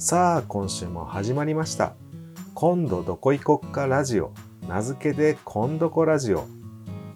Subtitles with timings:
[0.00, 1.96] さあ今週も始まりました。
[2.54, 4.32] 今度どこ行こっかラジオ。
[4.68, 6.46] 名付けて今どこラジオ。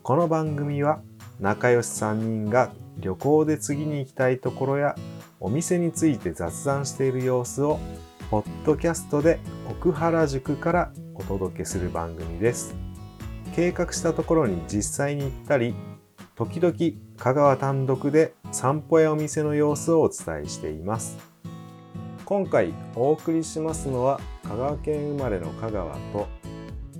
[0.03, 1.01] この番組は
[1.39, 4.97] 仲良し3人が旅行で次に行きたいところや
[5.39, 7.79] お店について雑談している様子を
[8.33, 9.39] ポッドキャストで
[9.71, 12.75] 奥原宿からお届けする番組です。
[13.55, 15.77] 計画したところに実際に行ったり
[16.35, 16.75] 時々
[17.17, 21.32] 香川単独で散歩やお店の様子をお伝えしています。
[22.25, 26.29] 今回お送りしますのは香川県生まれの香川と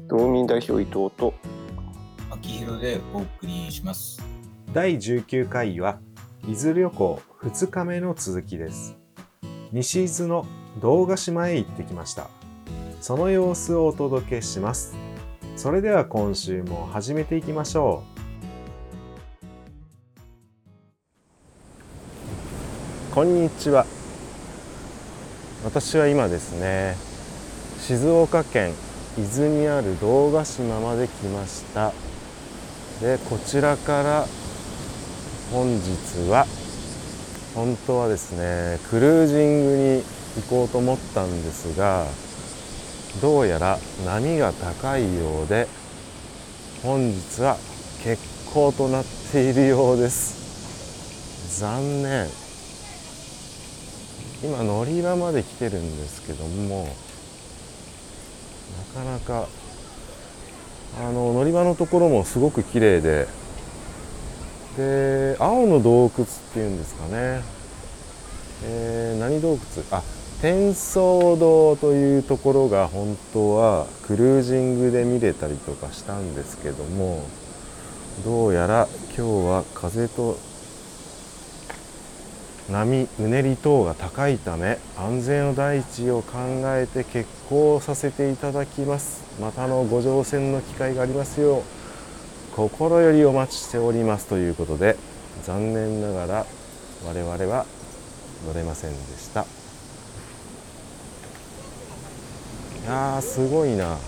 [0.09, 1.33] 道民代表伊藤と
[2.31, 4.21] 秋広でお送りします。
[4.73, 6.01] 第19回は
[6.47, 8.97] 伊豆旅行2日目の続きです。
[9.71, 10.47] 西伊豆の
[10.81, 12.29] 堂ヶ島へ行ってきました。
[13.01, 14.95] その様子をお届けします。
[15.57, 18.03] それでは今週も始めていきましょ
[23.11, 23.15] う。
[23.15, 23.87] こんにちは
[25.65, 26.97] 私は今ですね
[27.81, 28.73] 静岡県
[29.17, 31.93] 伊豆にある堂ヶ島まで来ました。
[33.01, 34.27] でこちらから
[35.53, 36.47] 本日は
[37.55, 42.07] 本当はですねクルージングに行こうと思ったんですが
[43.21, 45.69] どうやら波が高いようで
[46.83, 47.57] 本日は
[48.05, 48.19] 欠
[48.53, 51.61] 航となっているようです。
[51.61, 52.42] 残念。
[54.43, 56.89] 今乗り場まで来てるんですけども
[58.95, 59.47] なかなか
[60.99, 63.29] あの乗り場のところもすごく綺麗で
[64.77, 67.43] で青の洞窟っていうんですかね、
[68.65, 69.59] えー、何洞窟？
[69.91, 70.03] あ
[70.41, 77.23] 天窓洞というところが本当はクルージングで見れたりとかしたんですけども
[78.25, 80.37] どうやら今日は風と
[82.71, 86.39] 波うねり等が高いため安全の第一を考
[86.77, 89.23] えて欠航させていただきます。
[89.41, 91.63] またのご乗船の機会がありますよう
[92.55, 94.27] 心よりお待ちしております。
[94.27, 94.97] ということで
[95.45, 96.47] 残念ながら
[97.07, 97.67] 我々は
[98.47, 99.43] 乗れませんでした。
[99.43, 99.45] い
[102.87, 103.99] やーすごいな。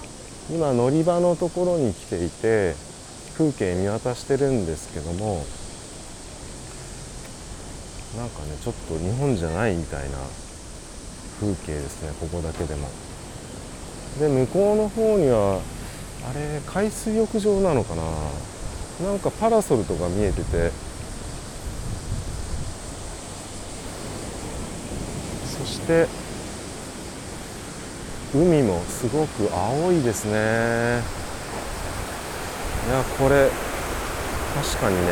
[0.50, 2.74] 今乗り場のところに来ていて
[3.36, 5.44] 風景見渡してるんですけども
[8.16, 10.18] なんかねちょっと日本じゃないみたいな
[11.40, 12.88] 風景ですねここだけでも。
[14.20, 15.60] で向こうの方には
[16.30, 18.02] あれ海水浴場なのかな。
[19.04, 20.70] なんかパラソルとか見えてて。
[25.58, 26.06] そして
[28.32, 31.02] 海もすごく青いですね。
[32.86, 33.50] いやこれ
[34.54, 35.02] 確かにね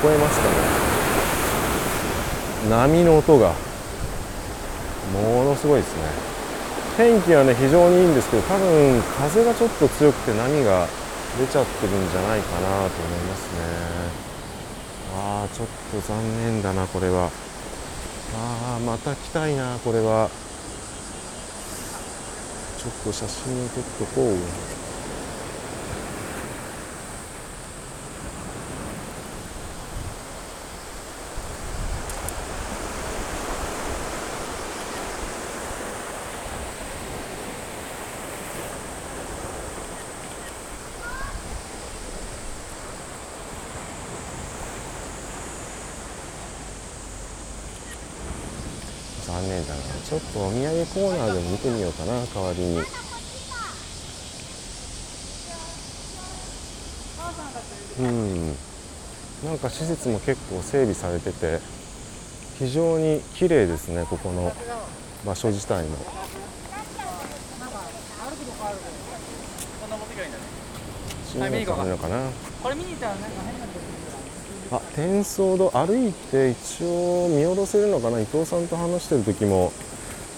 [0.00, 0.46] 聞こえますか
[0.82, 0.87] ね。
[2.66, 3.54] 波の音が
[5.12, 6.02] ものすごいですね。
[6.96, 10.88] 天気はね非常にいいんですけど多分風がちょっと強くて波が
[11.38, 13.60] 出ちゃってるんじゃないかなと思いますね。
[15.14, 17.30] ああちょっと残念だなこれは。
[18.36, 20.28] ああまた来たいなこれは。
[22.78, 24.36] ちょっと写真を撮っとこう
[49.26, 52.82] 残念だなちょっとお土産コーナーでも見てみようかな代わりに。
[58.00, 58.48] うん。
[59.44, 61.60] なんか施設も結構整備されてて
[62.58, 64.52] 非常に綺麗ですねここの
[65.24, 65.96] 場所自体も。
[74.70, 79.72] あ天窓戸歩いて一応見下ろせるのかな伊藤さんと話してる時も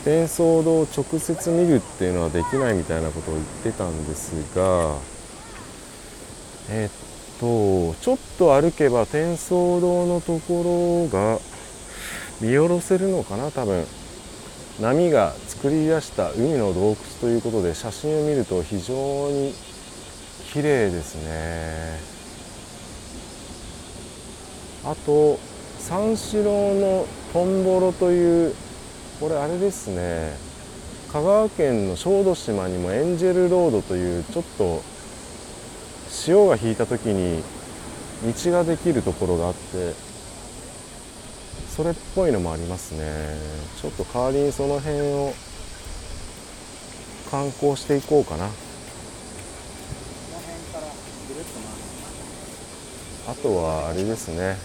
[0.05, 4.97] 天窓戸を直接見るっていうのはできないみたいなことを言ってたんですが
[6.71, 11.39] えっとちょっと歩けば天窓戸のところが
[12.41, 13.85] 見下ろせるのかな多分。
[14.81, 19.53] 波が作り出した海の洞窟ということで写真を見ると非常に
[20.55, 22.01] 綺麗ですね。
[24.85, 25.39] あと
[25.79, 28.55] 三四郎のトンボロという
[29.21, 30.33] これあれですね。
[31.13, 34.83] 香川県の小豆島にもエンジェルロードというちょっと
[36.09, 37.43] 潮が引いた時に
[38.25, 39.93] 道ができるところがあって
[41.77, 43.37] それっぽいのもありますね。
[43.83, 45.35] ちょっと代わりにその辺を
[47.31, 48.47] 観光していこうかな。
[53.29, 54.57] あとはあれですね。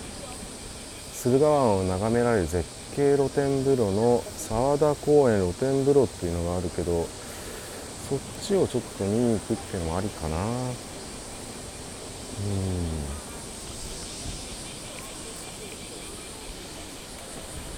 [1.13, 2.63] 駿河湾を眺められる絶
[2.95, 7.05] 景露天風呂の沢田公園露天風呂っていうのがあるけど
[8.09, 10.37] そっちをちょっと見に行くっていうのもありかな。
[10.37, 10.45] うん。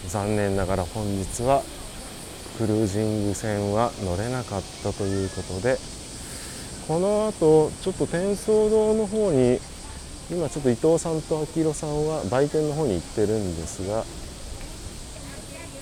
[0.08, 1.62] 残念ながら本日は
[2.58, 5.78] クルージング船は乗れなかったということで
[6.88, 9.60] この後ちょっと天窓堂の方に
[10.32, 14.04] 今ちょっと伊藤さんと秋広さんは売店の方に行ってるんですが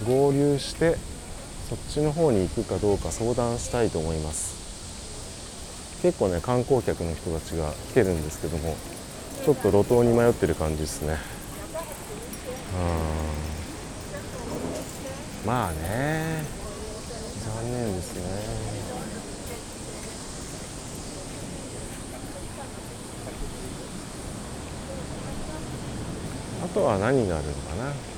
[0.03, 0.97] 合流して
[1.69, 4.56] そっちの方に行くかどうか相談したいと思います。
[6.01, 8.75] 結構ね観光客の人たちが来てるんですけども
[9.44, 11.18] ちょっと路頭に迷ってる感じですね。
[15.44, 15.47] うん。
[15.47, 16.44] まあね
[17.45, 18.21] 残念ですね。
[26.63, 28.14] あとは何があるのかな。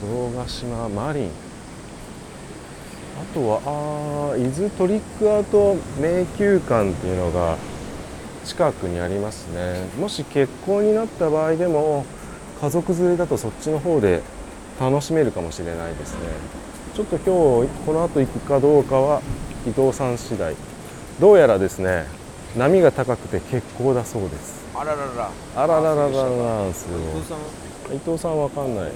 [0.00, 1.30] 堂ヶ島マリン。
[3.20, 7.56] あとはあー伊豆トリックアート迷宮館っていうのが
[8.44, 9.84] 近くにありますね。
[9.98, 12.06] もし結婚になった場合でも
[12.62, 14.22] 家族連れだとそっちの方で
[14.80, 16.20] 楽しめるかもしれないですね。
[16.94, 17.24] ちょっと今
[17.66, 19.20] 日この後行くかどうかは
[19.66, 20.56] 伊藤さん次第。
[21.20, 22.06] どうやらですね
[22.56, 24.64] 波が高くて欠航だそうです。
[24.74, 25.30] あららら。
[25.54, 26.08] あらららら
[27.92, 28.92] 伊藤さんわかんない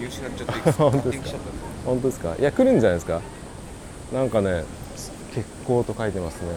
[0.00, 1.38] 見失っちゃって、本当ですか？
[1.84, 2.36] 本当ですか？
[2.38, 3.20] いや来るんじゃないですか。
[4.12, 4.64] なんかね
[5.34, 6.48] 欠航と書いてますね。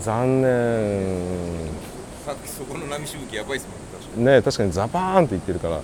[0.00, 1.68] 残念
[2.24, 4.24] さっきそこの波しぶきやばいっすもんね、確かに。
[4.24, 5.80] ね確かにザパーンって言ってるから。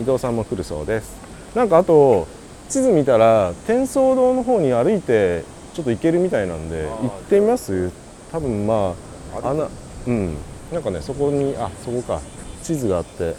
[0.00, 1.14] 伊藤さんも来るそうです。
[1.54, 2.26] なんかあと
[2.70, 5.44] 地図見たら天窓堂の方に歩いて
[5.74, 7.92] ちょっと行けるみたいなんで行ってみます？
[8.32, 8.94] 多分ま
[9.34, 9.68] ああな
[10.06, 10.36] うん。
[10.72, 12.20] なんかねそこにあそこか。
[12.62, 13.34] 地図があって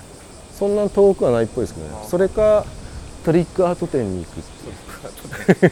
[0.62, 1.94] そんな遠くはないっぽいですけどね。
[2.08, 2.64] それか
[3.26, 4.44] トリックアート店に行く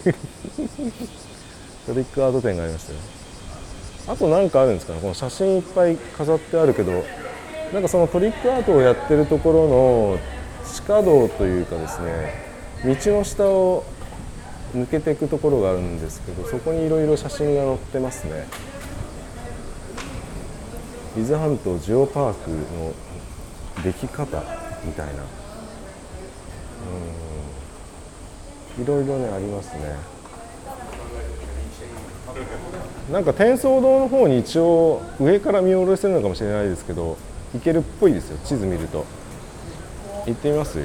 [1.86, 3.00] トリックアート店がありましたよ。
[4.08, 5.00] あと何かあるんですかね。
[5.00, 7.04] この写真いっぱい飾ってあるけど
[7.72, 10.18] なんかそのトリックアートをやってるところの
[10.66, 12.34] 地下道というかですね
[12.84, 13.84] 道の下を
[14.76, 18.48] 抜けていくところがあるんですけどそこにいろいろ写真が載ってますね。
[21.16, 22.92] 伊豆半島ジオパークの
[23.84, 25.14] 出来方みたいな。
[28.78, 28.84] うん。
[28.84, 29.96] いろいろねありますね。
[33.12, 37.18] なんか天窓堂の方に一応上から見下ろせるのかもしれないですけど
[37.54, 39.06] 行けるっぽいですよ地図見ると。
[40.26, 40.80] 行ってみます？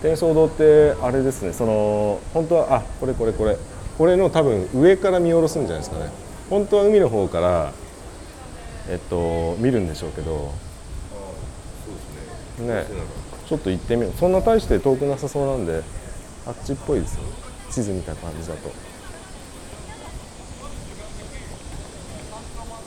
[0.00, 3.56] 天窓堂ってあれですねその本当はあこれこれこれ。
[3.98, 6.10] これの多分上から見下ろすんじゃないですかね。
[6.48, 7.72] 本当は海の方から
[8.88, 10.52] えっと見るんでしょうけど。
[12.58, 12.96] そうですね。
[12.96, 13.04] ね。
[13.46, 14.12] ちょっと行ってみよう。
[14.18, 15.82] そんな大して遠くなさそうなんで
[16.46, 17.20] あっちっぽいですよ。
[17.70, 18.70] 地図見た感じだと。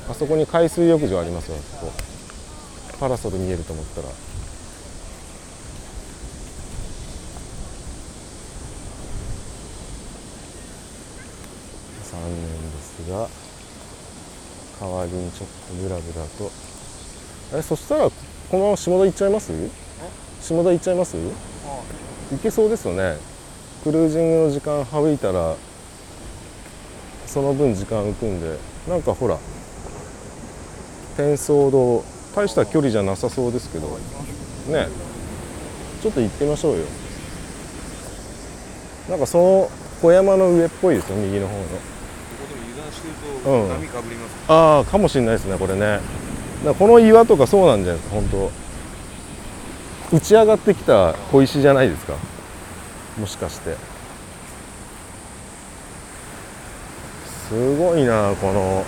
[0.09, 1.57] あそこに海水浴場ありますよ。
[1.57, 1.91] あそこ
[2.99, 4.07] パラソル見えると思ったら。
[12.11, 13.27] 残念ですが
[14.83, 16.51] 代わりにちょっとブラブラと。
[17.57, 19.53] えそしたらこのまま下田行っちゃいます？
[20.41, 21.15] 下田行っちゃいます？
[21.15, 23.15] 行けそうですよね。
[23.85, 25.55] クルージングの時間省いたら
[27.27, 28.57] その分時間浮くんで。
[28.89, 29.37] なんかほら
[31.15, 32.03] 天窓堂
[32.35, 33.87] 大した距離じゃなさそうですけど。
[34.67, 34.89] ね。
[36.01, 36.85] ちょっと行ってみましょうよ。
[39.09, 39.69] なんかその
[40.01, 41.63] 小山の上っぽいですよ右の方の
[43.07, 43.13] る
[43.51, 43.67] うん。
[43.67, 44.35] と波かぶります。
[44.47, 45.99] ああかもしれないですねこれね。
[46.79, 50.17] この岩とかそうなんじゃないですか本当。
[50.17, 52.13] 打ち上がってきた小石じゃないですか？
[53.19, 53.75] もしかして。
[57.49, 58.85] すごいなこの。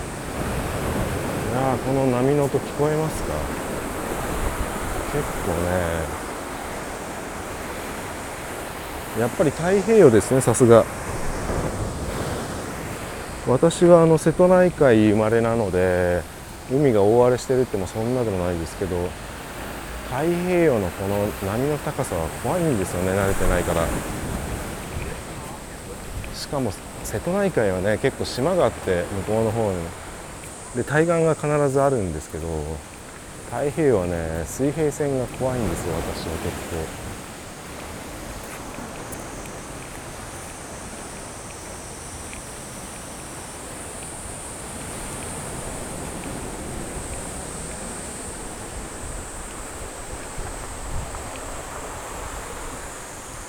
[1.52, 3.32] いやーこの波の音聞こえますか？
[5.12, 6.26] 結構ね。
[9.20, 10.84] やっぱり太平洋ですねさすが
[13.48, 16.22] 私はあの瀬戸内海生まれなので
[16.72, 18.96] 海が大荒れしてるってもそんなでもないですけど
[20.08, 23.86] 太平洋のこの波の高さは怖いんですよね慣れてないから
[26.34, 26.72] しかも
[27.04, 29.78] 瀬戸内海はね結構島があって向こうの方に
[30.74, 32.48] で対岸が必ずあるんですけど
[33.46, 36.50] 太平洋はね水平線が怖いんですよ私は結
[37.00, 37.05] 構。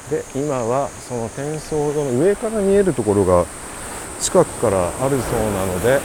[0.09, 3.45] で今はその天窓の上から見えるところが
[4.21, 5.99] 近くからあるそうなので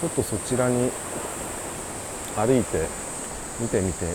[0.00, 0.90] ちょっとそちらに
[2.36, 2.86] 歩いて
[3.60, 4.06] 見てみて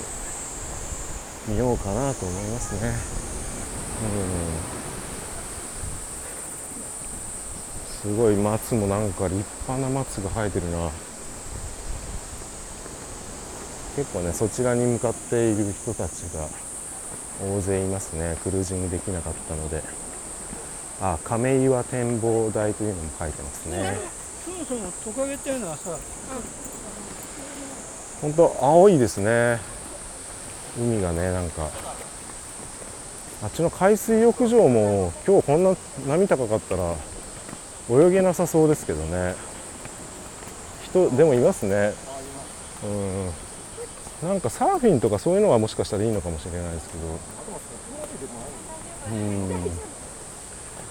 [1.48, 2.94] みようかなと思いますね。
[8.04, 10.90] うん、すごい松もなんか立派な松が生えてるな
[13.96, 16.48] 結構ねそちらに向かっている人たちが
[17.44, 18.38] 大勢いますね。
[18.44, 19.82] クルージングできなかったので。
[21.02, 23.98] あ亀岩展望台というのも書いてますね。
[24.46, 25.98] そもそもトカゲっていうのはさ
[28.22, 29.60] 本当青いですね。
[30.78, 31.70] 海がねなんか。
[33.44, 35.76] あっちの海水浴場も今日こんな
[36.08, 36.96] 波高かったら
[37.90, 39.36] 泳げなさそうですけどね。
[40.86, 41.94] 人でもいますね。
[42.86, 43.32] うん
[44.24, 47.04] なんかサーフィンとかそういうのはもしかしたらいいのかもしれないですけど。
[49.12, 49.50] うん。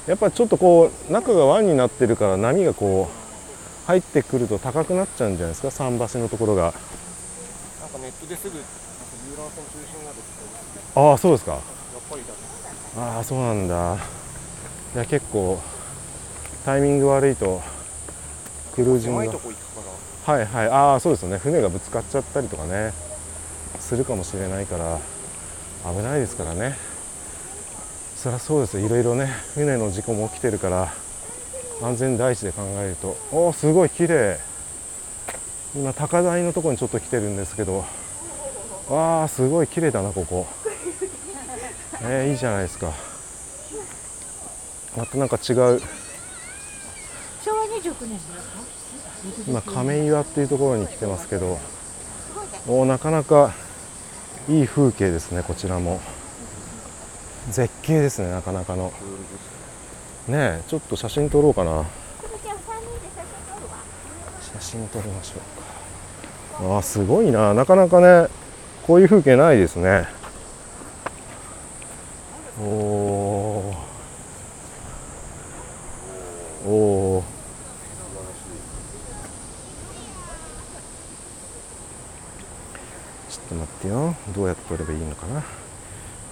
[0.06, 5.70] やっぱちょっとこう中が湾になってるから波がこう入ってくると高くなっちゃうんじゃないですか？
[5.70, 6.62] 桟橋のところが。
[6.62, 8.62] なんかネットですぐ遊
[9.38, 10.22] 覧船中止になるって
[10.94, 11.52] ああそうですか。
[11.52, 11.60] やっ
[12.10, 12.22] ぱり
[12.96, 13.96] だああそうなんだ。
[14.94, 15.58] いや結構
[16.64, 17.62] タイミング悪いと
[18.74, 19.32] クルージングが。
[20.24, 20.68] はいはい。
[20.68, 21.38] ああそうですよね。
[21.38, 22.92] 船がぶつかっちゃったりとかね
[23.82, 24.98] するかもしれないから
[25.92, 26.76] 危ないですからね。
[28.16, 28.86] そりゃそうですよ。
[28.86, 30.94] いろいろね船の事故も起きてるから
[31.82, 34.38] 安全第一で考えるとおおすごい綺麗。
[35.74, 37.84] 今高台のところにちょっと来てるんですけど
[38.88, 40.46] わあすごい綺麗だなここ。
[42.02, 42.92] えー、いいじゃないですか。
[44.96, 45.80] またなんか違う。
[47.44, 48.20] 昭和29年
[49.48, 51.58] 今亀岩っていうところに来てますけど
[52.68, 53.54] おなかなか
[54.48, 56.00] いい風景ですねこちらも。
[57.50, 58.92] 絶景ですねなかなかの。
[60.28, 61.84] ねえちょっと写真撮ろうかな。
[64.40, 65.34] 写真撮りましょ
[66.60, 67.54] うかあーすごいな。
[67.54, 68.28] なかなかね
[68.86, 70.06] こういう風景ないですね。
[72.60, 76.68] おおー。
[76.68, 77.24] おー
[83.30, 84.14] ちょっと待ってよ。
[84.34, 85.42] どうやって撮ればいいのかな。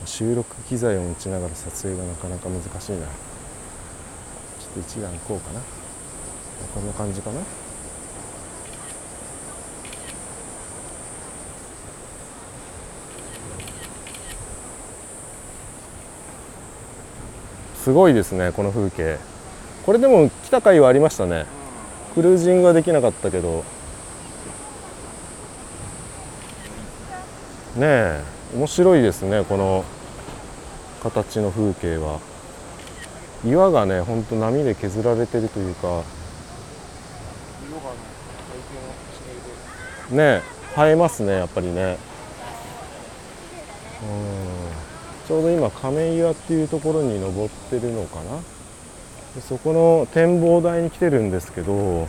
[0.07, 2.79] 収録機材を持ちながら撮影がなかなか難しいな。
[2.79, 2.93] ちょ
[4.71, 5.61] っと一段こうかな。
[6.75, 7.41] こんな感じかな。
[17.77, 19.19] すごいですねこの風景。
[19.87, 21.47] これでも来た回はありましたね。
[22.15, 23.65] クルージングはできなかったけど。
[27.77, 28.25] ねえ
[28.55, 29.85] 面白いですねこの
[31.03, 32.19] 形の風景は。
[33.45, 36.03] 岩がねほんと波で削られてるというか。
[40.11, 40.43] ね
[40.77, 41.97] え映えますねやっぱりね。
[44.03, 45.29] うん。
[45.29, 48.41] ちょうど今亀岩っていうところに登ってるのかな。
[49.41, 52.09] そこの展望台に来てるんですけど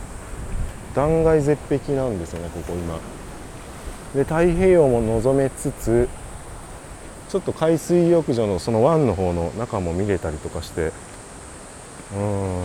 [0.92, 2.98] 断崖絶壁なんですよねここ今。
[4.14, 6.08] で太平洋も望めつつ
[7.30, 10.92] ちょっと海水浴場のその湾の方の中も見れたりとかして。
[12.14, 12.64] うん。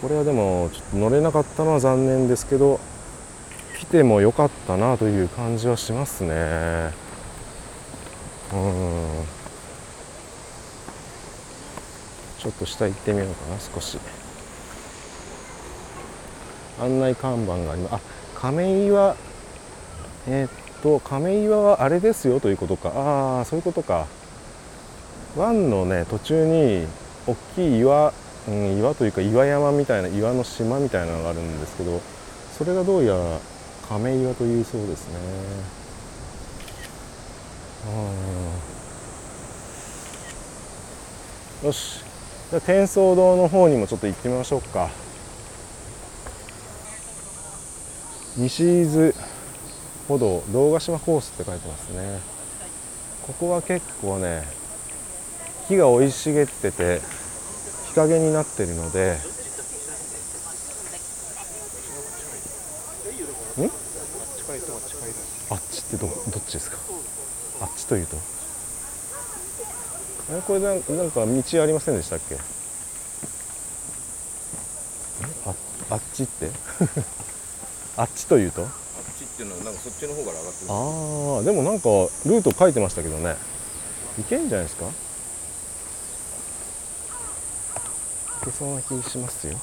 [0.00, 2.80] これはでもちょっと乗れなかったのは残念ですけど
[3.78, 6.90] 来てもよかったなという感じはしますね。
[8.52, 9.24] うん。
[12.40, 14.00] ちょっと下行ってみようかな少し。
[16.80, 18.11] 案内看板があります。
[18.42, 19.14] 亀岩
[20.26, 20.50] えーっ
[20.82, 22.88] と亀岩はあれですよということか。
[22.88, 24.08] ああそういうことか。
[25.36, 26.84] 湾のね途中に
[27.28, 28.12] 大きい岩、
[28.48, 32.00] うん、岩というか岩山みたいな岩の島みたいなのがあるんですけど
[32.58, 33.38] それがどうやら
[33.88, 35.14] 亀岩というそうですね。
[41.62, 42.02] うんよし。
[42.50, 44.90] じゃあ天窓堂の方にもちょっと行ってみましょうか。
[48.36, 49.12] 西伊豆
[50.08, 52.18] 歩道堂ヶ島コースって書いてますね。
[53.26, 54.42] ここは結構ね
[55.68, 57.00] 木が生い茂ってて
[57.88, 59.42] 日陰になってるのであっち
[63.62, 63.70] っても
[64.20, 64.72] あっちから行って
[65.50, 66.78] あっちってどどっちですか？
[67.60, 68.16] あっちというと？
[70.32, 72.36] えこれなんなんか道ありませんでしたっけ？
[75.46, 75.54] あ
[75.90, 76.50] あっちって？
[77.96, 78.62] あっちというと？
[78.62, 78.68] あっ
[79.18, 80.70] ちっていうのはなんかそっちの方から上がってる。
[80.70, 80.74] あ
[81.40, 81.88] あでもなんか
[82.24, 83.36] ルート書いてましたけどね。
[84.18, 84.86] 行けんじゃないですか？
[88.40, 89.58] 行けそうな気しますよ。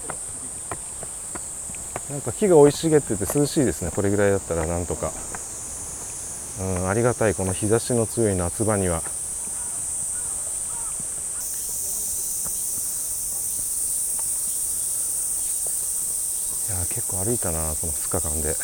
[2.10, 3.92] なんか木が生い茂ってて涼しいですね。
[3.92, 5.12] これぐらいだったらなんとか。
[6.60, 7.36] うんありがたい。
[7.36, 9.02] この日差しの強い夏場には
[16.90, 18.56] 結構歩いたなこの2日間で。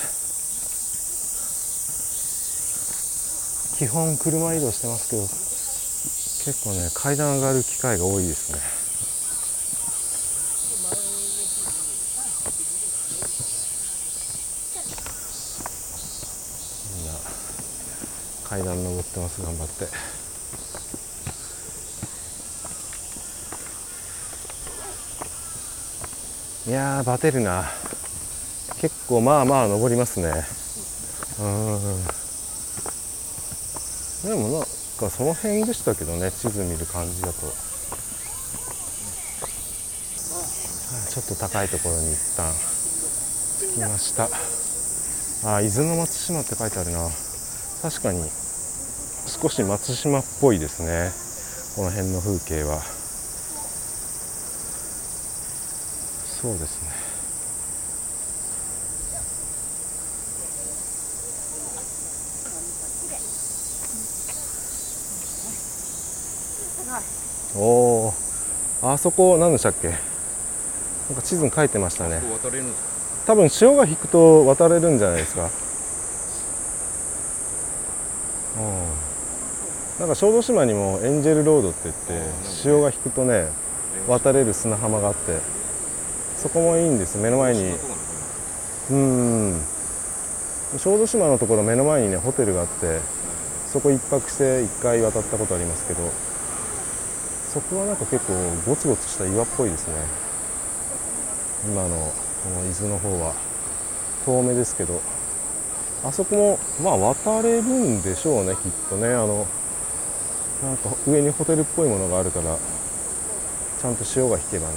[3.77, 5.23] 基本車移動してますけど
[6.45, 8.59] 結構ね階段上がる機会が多いですね。
[16.95, 17.13] みんな
[18.47, 19.89] 階段登ってます頑張って。
[26.69, 27.65] いやーバテるな。
[28.85, 30.27] 結構まあまあ登りますね。
[31.39, 31.43] う
[34.27, 34.29] ん。
[34.29, 37.33] でもなんかその辺でしたけどね地図見る感じだと。
[41.09, 42.53] ちょっと高いところに一旦
[43.73, 44.29] 着きました。
[45.49, 47.09] あ伊豆の松島って書いてあるな。
[47.81, 48.29] 確かに
[49.41, 51.11] 少し松島っぽいですね。
[51.75, 52.83] この辺の風景は。
[56.39, 56.94] そうですね。
[67.55, 68.13] おお
[68.81, 69.89] あそこ何でしたっけ？
[69.89, 69.97] なん
[71.15, 72.21] か地図に書いてましたね。
[73.25, 75.49] 多分潮が引くと渡れるんじゃないですか。
[78.57, 79.99] うん。
[79.99, 83.47] なんか小豆島にもエンジェルロードって言って潮が引くとね
[84.07, 85.39] 渡れる砂浜があって
[86.37, 87.17] そこもいいんです。
[87.17, 87.73] 目の前に。
[88.91, 89.61] うん。
[90.77, 92.99] 小豆島のところ目の前にねホテルがあって
[93.71, 96.01] そこ一泊して一回渡ったことありますけど
[97.55, 98.33] そこはなんか結構
[98.67, 99.93] ゴツゴツした岩っぽいですね。
[101.63, 102.11] 今の
[102.43, 103.33] この伊豆の方は
[104.25, 104.99] 遠目ですけど。
[106.03, 109.07] あそこもまあ渡れるんでしょうねきっとね。
[109.07, 109.47] あの
[110.63, 112.57] なんか上にホテルっぽいものがあるから
[113.79, 114.75] ちゃんと潮が引けばね。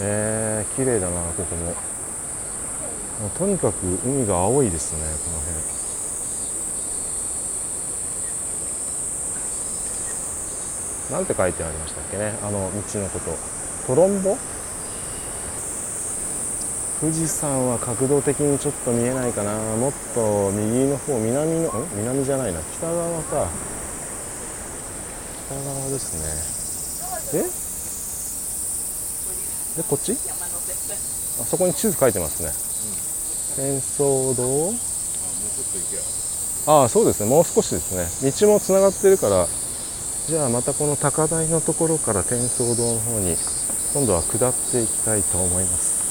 [0.00, 1.74] えー、綺麗だなここも。
[3.28, 5.75] もとにかく海が青いですねこの辺。
[11.10, 12.34] なんて書いてありましたっけね？
[12.42, 13.30] あの道のこと。
[13.86, 14.36] トロンボ？
[17.00, 19.52] 富士山は角度的にちょっと見えないかな。
[19.52, 21.88] もっと右の方南のん？
[21.94, 22.60] 南じゃないな。
[22.78, 23.48] 北側か。
[25.46, 26.14] 北側です
[27.34, 27.40] ね。
[27.40, 27.46] え？
[29.76, 30.12] でこっち？
[31.38, 32.50] あそこに地図書いてますね。
[33.56, 34.74] 天宗堂
[36.66, 37.30] ああそうですね。
[37.30, 38.32] もう少しですね。
[38.32, 39.46] 道もつながってるから
[40.28, 43.36] じゃあまたこの高台のところから天宗堂の方に
[43.94, 46.04] 今度は下っていきたいと思います。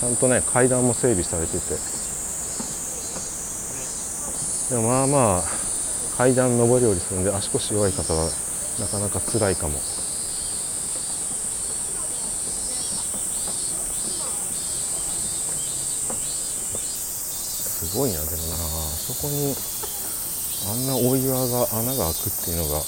[0.00, 1.60] ちゃんとね階段も整備されてて。
[4.68, 5.44] でもまあまあ
[6.18, 8.28] 階段上り下りするんで足腰弱い方は
[8.78, 9.78] なかなか辛いかも。
[17.80, 18.36] すごいなでもな。
[18.56, 18.68] あ
[19.08, 19.56] そこに
[20.70, 22.82] あんな大岩が穴が開くっていうのが。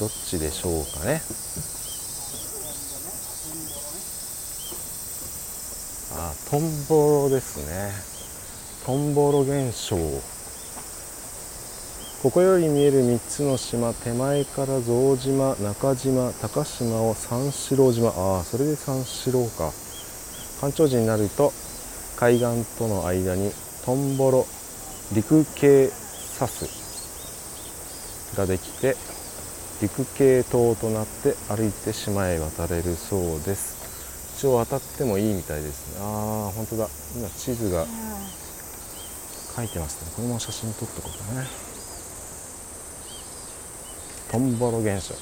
[0.00, 1.22] どっちでしょうかね。
[6.16, 7.92] あトンボロですね。
[8.84, 10.37] トンボロ現象。
[12.22, 18.08] ここより見える3つの島手前から象島中島高島を三四郎島。
[18.08, 19.70] ああそれで三四郎か。
[20.60, 21.52] 干潮時になると
[22.16, 23.52] 海岸との間に
[23.84, 24.48] トンボロ
[25.12, 26.66] 陸系サス
[28.36, 28.96] ができて
[29.80, 33.78] 陸系島となって歩いて島へ渡れるそうです。
[34.36, 36.00] 一応渡ってもいいみたいですね。
[36.02, 36.88] ああ本当だ。
[37.16, 37.86] 今地図が
[39.54, 40.10] 書いてますね。
[40.16, 41.67] これも写真撮っとこうかね
[44.30, 45.14] トンボロ現象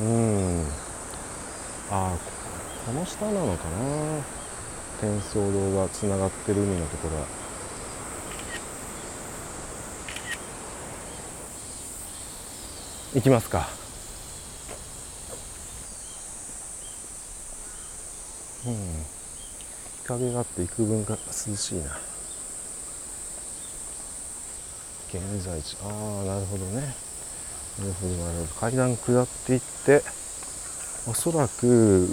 [0.00, 0.64] うん。
[1.90, 2.18] ああ
[2.86, 4.24] この下なのかな。
[5.00, 7.26] 天窓堂がつながってる海のところは。
[13.14, 13.68] 行きますか。
[18.66, 18.74] うん。
[18.74, 21.98] 日陰があって幾分か涼しいな。
[25.12, 25.76] 現在地。
[25.82, 26.94] ああなるほどね。
[27.78, 28.60] なるほどなるほど。
[28.60, 30.02] 階段下っていって
[31.08, 32.08] おそらく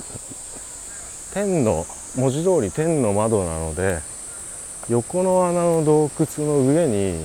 [1.34, 4.00] 天の文字通り天の窓なので
[4.90, 7.24] 横の穴の洞窟の上に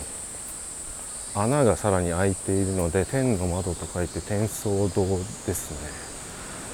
[1.34, 5.06] 穴がさらに開いているので天の窓と書いて天窓堂
[5.46, 5.70] です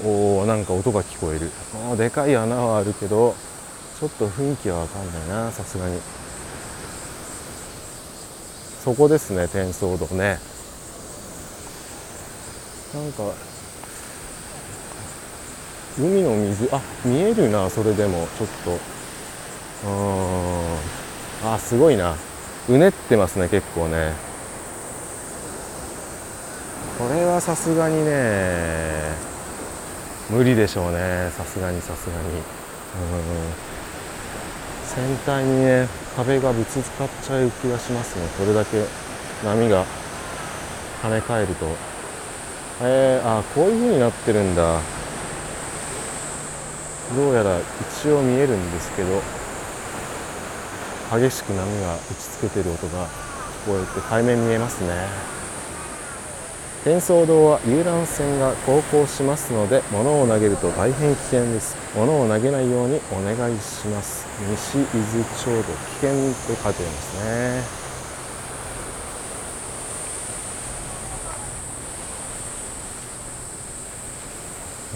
[0.03, 0.09] ね。
[0.09, 1.49] おおなんか音が聞こえる。
[1.91, 3.35] あでかい穴はあるけど
[3.99, 6.01] ちょっと雰囲気は分かんないなさすがに。
[8.83, 10.39] そこですね天窓堂ね。
[12.93, 13.23] なんか
[15.97, 18.79] 海の水あ見えるなそれでもちょっと。
[19.87, 19.91] う
[21.45, 21.53] ん。
[21.53, 22.15] あすごいな。
[22.69, 24.13] うねってますね結構ね。
[26.97, 28.91] これはさすがにね
[30.29, 31.31] 無理でしょうね。
[31.37, 32.29] さすがにさすがに。
[32.29, 32.43] うん。
[34.87, 35.87] 船体にね
[36.19, 38.27] 壁がぶつかっちゃう気がしますね。
[38.37, 38.83] これだけ
[39.45, 39.85] 波が
[41.01, 41.65] 跳ね返ると。
[42.81, 44.81] えー、あこういう風になってるんだ。
[47.15, 47.57] どうやら
[48.01, 49.09] 一応見えるんですけど
[51.17, 53.07] 激しく波が打ちつけてる音が
[53.65, 55.38] 聞こえて海面見えますね。
[56.81, 61.75] 天窓堂は遊覧船が航行しますので物を投げると大変危険です。
[61.93, 64.25] 物を投げないようにお願いします。
[64.49, 67.63] 西伊豆町道危険と書いてありますね。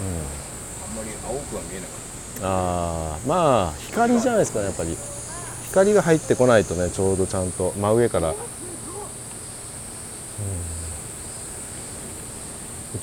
[0.00, 0.96] ん。
[0.96, 1.96] まり青くは見えなかっ
[2.40, 4.96] たあーまあ光じゃないですかねやっぱり。
[5.68, 8.34] 光が入ってこないとねちょうどちゃんと真上から、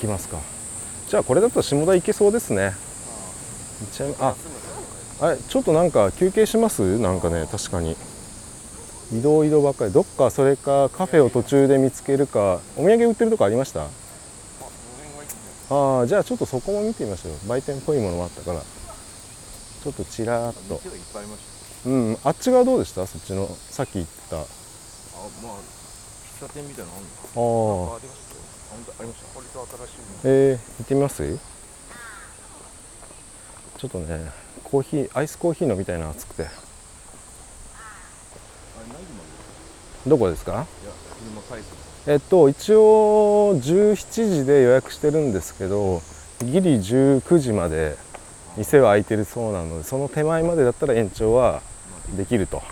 [0.02, 0.38] きますか。
[1.08, 2.74] じゃあこれだと下田行けそうですね。
[4.20, 4.36] あ
[5.22, 7.00] あれちょっとなんか休憩します？
[7.00, 7.96] なんかね確かに。
[9.14, 9.92] 移動移動ばっかり。
[9.92, 12.60] どっかそれかカフェを途中で見つけるか。
[12.78, 13.88] お土産売ってるとこありました？
[15.70, 17.34] ああじゃあちょっとそこも見てみましょう。
[17.48, 18.62] 売店っぽいものもあったから。
[18.62, 20.82] ちょっとちらーっと。
[21.86, 23.06] うんあっち側どうでした？
[23.06, 24.38] そっちのさっき言った。
[24.38, 24.50] あたあ
[25.44, 25.54] まあ
[26.40, 28.00] 喫茶店みたいなのあるのああ
[28.72, 29.40] ありましたよあ本当ありました？
[29.40, 31.38] 割と新しいのえー、行ってみます？
[33.78, 34.32] ちょっとね
[34.64, 36.48] コーヒーアイスコーヒー飲みたいな熱くて。
[40.08, 40.66] どこですか？
[42.08, 46.02] えっと一応17時で予約してるんですけど
[46.44, 47.96] ギリ19時まで
[48.58, 51.62] 店は開いてるそうなのでその手前までだったら延長は
[52.18, 52.48] できる。
[52.48, 52.64] と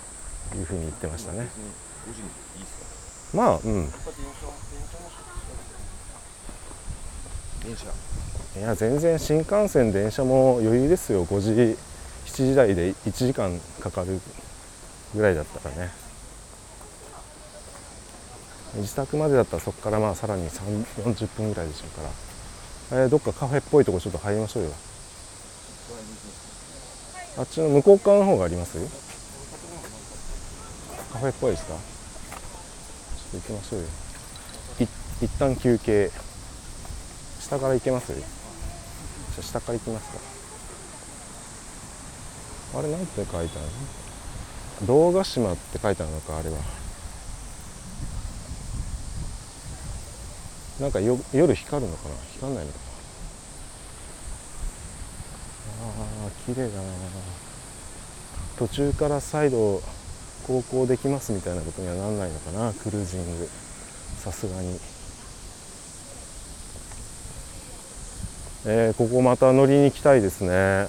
[0.56, 1.46] いうふうに言ってましたね。
[1.46, 1.70] 別に
[2.10, 2.26] 5時に
[2.58, 5.10] いいっすかまあうんやっぱ電車電車も
[7.70, 7.86] 電車。
[8.58, 11.24] いや全然新幹線電車も余裕ですよ。
[11.24, 11.76] 5時7
[12.26, 14.20] 時台で1時間かかる
[15.14, 15.90] ぐらいだったらね。
[18.74, 22.02] 自宅までだったらそこからまあさらに40分ぐらいでしょうか
[22.92, 24.70] ら、えーどっかカフェっぽいとこちょっと入りましょうよ。
[27.38, 28.78] あっちの向こう側の方があります？
[31.12, 31.74] カフェっぽいですか？
[31.74, 33.86] ちょっと行きましょうよ。
[34.80, 34.88] い
[35.24, 36.10] 一旦休憩。
[37.50, 38.14] 下から行けます？
[38.14, 38.24] じゃ
[39.40, 40.18] あ下から行きますか。
[42.78, 43.48] あれなんて書いてある？
[44.82, 46.58] の動画島って書いてあるのかあれは。
[50.80, 52.14] なんかよ夜光るのかな？
[52.34, 52.78] 光んないのか
[55.82, 55.88] な？
[55.88, 56.84] あー綺麗だな。
[58.58, 59.82] 途中から再度
[60.46, 62.72] 航行できますみたいなことにはなんないのかな？
[62.74, 63.48] クルージング。
[64.20, 64.78] さすがに。
[68.66, 70.88] えーここまた乗りに行きたいですね。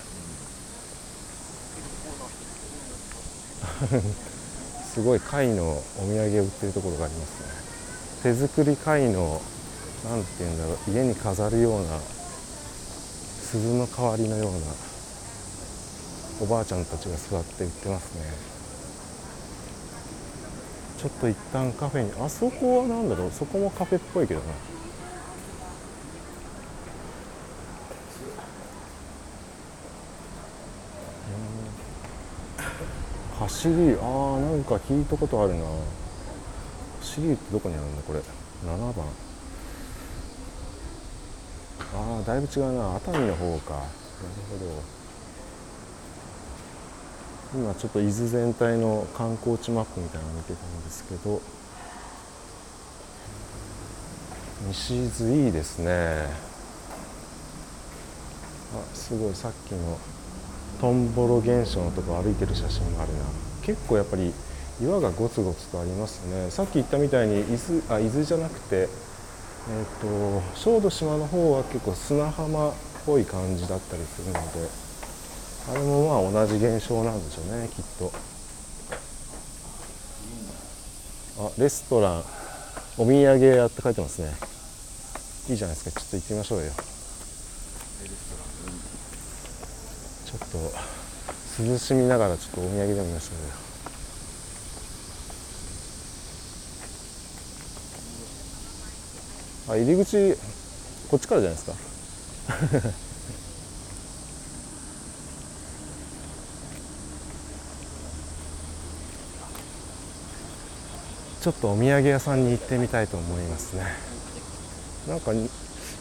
[4.94, 8.34] すごい貝のお土産を売ってるところがありますね。
[8.34, 9.42] 手作り貝の
[10.04, 12.00] なんて言うんだろう家に飾るような
[13.52, 14.58] 鈴の代わりのような
[16.42, 18.22] おばあちゃんたちが座って売ってますね。
[21.00, 24.81] ちょっと一旦カフェにあそこは何だろうそこもカフェっぽいけどな。
[33.42, 35.66] 走りあーなんか聞いたことあるな。
[37.02, 38.20] 走りってどこにあるんだこれ。
[38.20, 38.24] 7
[38.94, 39.06] 番。
[41.94, 42.96] ああだいぶ違うな。
[42.98, 43.74] 熱海の方か。
[43.74, 43.86] なる
[44.48, 44.66] ほ
[47.56, 47.60] ど。
[47.60, 51.42] 今ちょっと伊豆全体の観光地マップみたいなの見てたんですけど。
[54.68, 56.28] 西伊豆いいですね。
[58.76, 59.34] あすごい。
[59.34, 59.98] さっきの
[60.82, 63.20] トンボロ現象のとこ歩いてる写真があるな。
[63.62, 64.34] 結構やっぱり
[64.82, 66.50] 岩がゴツゴツとありますね。
[66.50, 68.88] さっき言ったみたいに伊豆あ伊豆じゃなくてえっ、
[70.02, 72.74] と小豆島の方は結構砂浜っ
[73.06, 74.40] ぽい感じだったりするので
[75.70, 78.12] あれもまあ同じ現象なんでしょうねきっと。
[81.46, 82.24] あレストラン。
[82.98, 84.34] お土産屋って書いてますね。
[85.50, 86.02] いいじゃないですか。
[86.02, 86.72] ちょっと行ってみましょうよ。
[90.32, 90.50] ちょっ
[91.58, 93.54] と涼しみながらちょっとお土産でも見ましょうよ
[99.70, 100.36] あ入り口
[101.10, 102.92] こっちからじゃないですか？
[111.42, 113.84] ちょっとお土産屋さんに行ってみたいと思いますね。
[115.08, 115.50] なんか伊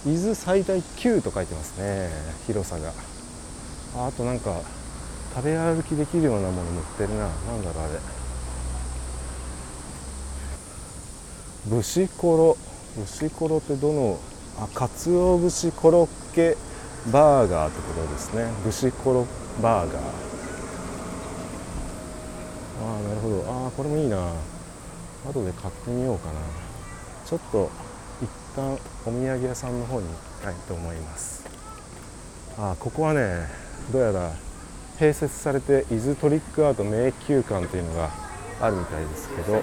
[0.05, 2.11] 豆最大9と書いてますね。
[2.47, 2.93] 広さが。
[3.97, 4.61] ああとなんか
[5.35, 7.27] 食べ歩きできるようなもの塗ってるな。
[7.27, 8.01] なんだろうあれ。
[11.67, 12.57] ぶしこ
[12.97, 14.19] ろぶしころってどの
[14.59, 16.57] あかつお節コロッケ
[17.13, 18.51] バーガーってことですね。
[18.65, 19.27] ぶしころ
[19.63, 20.03] バーガー。
[20.03, 20.07] あ
[22.99, 23.45] あなるほど。
[23.49, 24.33] ああこれもいいな。
[25.29, 26.33] 後で買ってみようかな。
[27.27, 27.71] ちょっと
[28.23, 28.73] 一旦
[29.07, 31.45] お土産屋さんの方に行きたいと思います。
[32.59, 34.33] あここはねどうやら
[34.99, 38.11] 併設されて伊豆トリックアート迷宮館というのが
[38.61, 39.63] あるみたいですけど。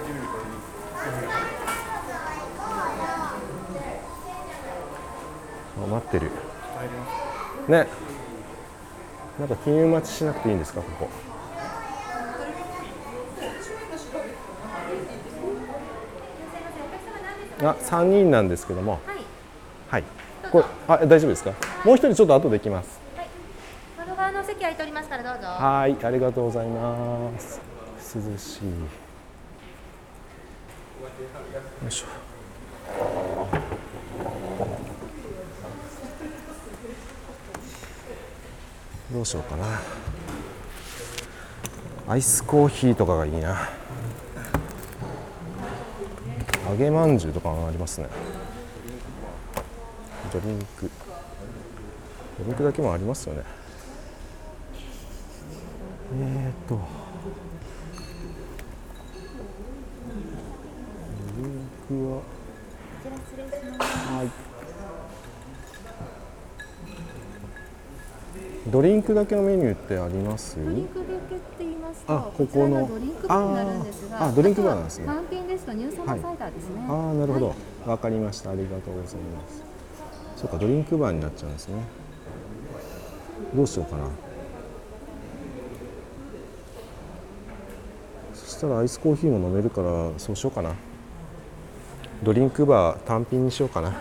[5.83, 6.31] あ待ってる。
[7.67, 7.87] ね。
[9.39, 11.09] なんか金融待ちしなくていいんですかここ。
[17.61, 18.99] あ3人なんですけども。
[19.89, 20.03] はい、
[20.51, 21.51] これあ大丈夫ですか？
[21.85, 22.96] もう一人ちょっと後で来ます
[24.57, 25.47] 席空いておりますからどうぞ。
[25.47, 27.61] はいありがとうございます
[28.15, 28.71] 涼しいよ
[31.87, 32.07] いしょ
[39.13, 39.65] どうしようかな
[42.07, 43.69] アイスコーヒーとかがいいな
[46.69, 48.07] 揚げまんじゅうとかがありますね
[50.33, 50.89] ドリンク
[52.39, 53.43] ドリンクだけもありますよね
[56.13, 56.79] えー、っと。
[61.37, 62.21] ドリンクは
[64.17, 64.25] はい。
[68.71, 70.57] ドリンクだけのメニューってあります？
[70.57, 72.87] ドリンクだけって言いますと、あここの。
[72.87, 75.05] ドリンクバーになるんですが、あドリンクバーなんですね。
[75.05, 76.85] 単品ですと乳酸のサイダーですね。
[76.87, 77.89] ああなるほど、はい。
[77.89, 78.51] わかりました。
[78.51, 79.63] ありがとうございます。
[80.35, 81.81] そうかドリンクバーになっちゃうんですね。
[83.55, 84.09] どうしようかな
[88.57, 90.73] したらアイスコーヒーも飲めるからそうしようかな。
[92.23, 93.93] ドリンクバー単品にしようかな。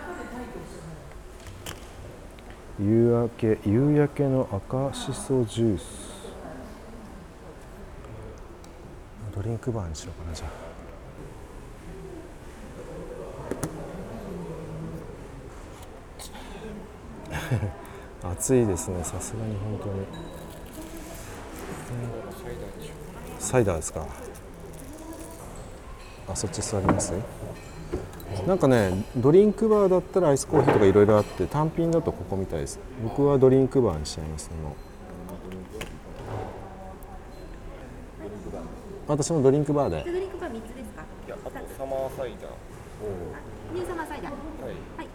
[2.80, 5.84] 夕焼け夕焼けの赤しそジュース。
[9.34, 10.46] ドリンクバーにしようかなじゃ
[18.22, 18.30] あ。
[18.32, 20.06] 暑いですねさすがに本当に。
[23.38, 24.06] サイダーですか。
[26.28, 27.12] あそっち座ります？
[28.46, 34.72] なんかねドリンクバーだったらアイスコーヒーとかいろいろあって単品だとここみたいです僕はドリンクバーにしちゃいますねもう
[39.08, 41.02] 私もドリンクバーでドリンクバー三つですか？
[41.26, 42.50] いやあとサマーサイダー
[43.74, 44.32] 乳酸サイダー。
[44.32, 44.36] は
[44.72, 45.08] いはい。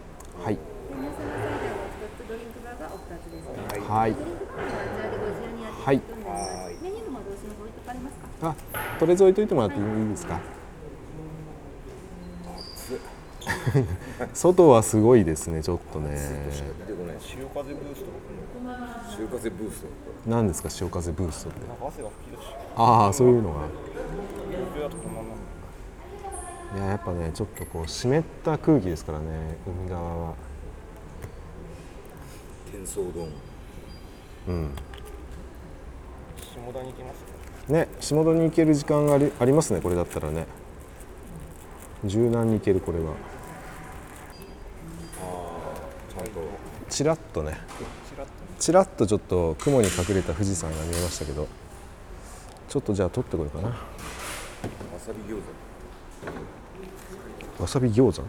[0.44, 0.60] はいで
[0.96, 3.56] 乳酸サイダーがお一つ、ドリンクバーがお二つですね。
[3.86, 4.10] はい
[5.84, 6.00] はい。
[6.82, 8.56] メニューの方どうしとかれますか？
[8.72, 10.40] あとりあえず置いといてもらっていいですか？
[14.34, 16.08] 外はすごいですねちょっとね。
[16.86, 18.06] でもね、潮風ブースト。
[19.16, 19.86] 潮風ブースト。
[20.26, 21.60] 何ですか潮風ブーストって？
[22.76, 23.60] ああそういうのが。
[26.74, 29.24] いややっぱねちょっとこう湿った空気ですからね
[29.66, 30.34] 海側は。
[32.72, 33.28] 天騒丼。
[34.48, 34.70] うん。
[36.38, 37.88] 下田に行きますね。
[38.00, 40.46] 下田に行ける時間がありありますねこれだったらね。
[42.04, 43.12] 柔軟に行けるこれは
[46.92, 47.56] ちらっとね。
[48.58, 51.48] ちらっとちょっと雲に隠れた富士山が見えましたけど。
[52.68, 53.68] ちょっとじゃあ取ってこようかな。
[53.68, 53.74] わ
[54.98, 55.40] さび餃
[57.58, 57.62] 子。
[57.62, 58.22] わさび餃子？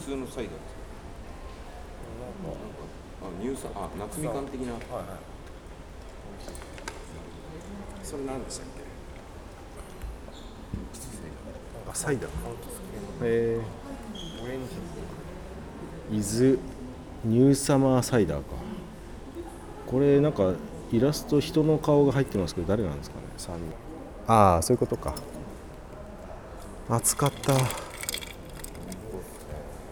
[0.00, 0.74] 普通のサイダーです
[3.22, 4.74] あ乳酸あ夏みかん的な。
[8.02, 8.82] それ何でしたっけ？
[11.90, 12.30] あサイダー。
[13.22, 13.62] えー、
[16.10, 16.58] 伊豆
[17.24, 18.44] ニューサマーサイダーか。
[19.86, 20.52] これなんか
[20.92, 23.64] イラスト人の顔が入ってますけど誰なんですかね三人。
[24.26, 25.14] ああそういうことか。
[26.88, 27.54] 暑かった。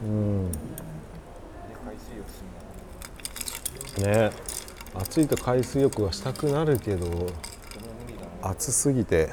[0.04, 0.50] うん。
[3.98, 4.30] ね。
[4.94, 7.06] 暑いと海水浴はしたくなるけど。
[8.42, 9.32] 暑すぎて。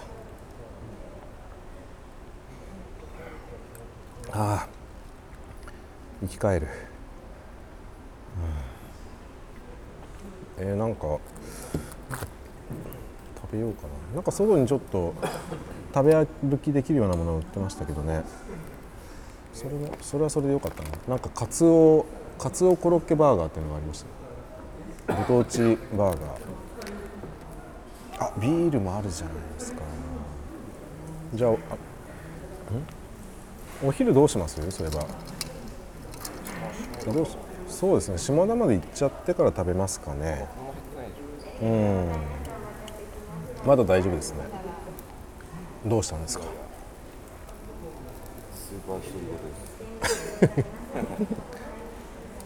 [4.31, 4.68] ああ。
[4.68, 4.68] 生
[6.29, 6.67] き返る、
[10.59, 11.17] うん、えー、なんか
[13.41, 13.89] 食べようかな。
[14.15, 15.13] なんか外にちょっと
[15.93, 16.27] 食べ歩
[16.59, 18.23] きできるようなものを売ってましたけどね。
[19.53, 20.89] それもそれはそれでよかったな。
[21.07, 22.05] なんかカツオ
[22.37, 24.05] カツオコロッケバーガーっていうのがありまし
[25.07, 25.15] た。
[25.15, 26.19] ご当地バーガー。
[28.19, 29.81] あビールもあるじゃないですか。
[31.33, 31.57] じゃああん？
[33.87, 34.55] お昼どうします？
[34.71, 35.03] そういえば。
[37.05, 38.17] どうしそうですね。
[38.17, 40.47] 下田まで行っちゃってから食べますかね。
[41.61, 42.07] うん。
[43.65, 44.39] まだ大丈夫ですね。
[45.85, 46.45] どうしたんですか？